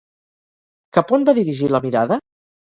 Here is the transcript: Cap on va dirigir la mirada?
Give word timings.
Cap 0.99 1.13
on 1.19 1.27
va 1.29 1.35
dirigir 1.41 1.71
la 1.75 1.83
mirada? 1.85 2.19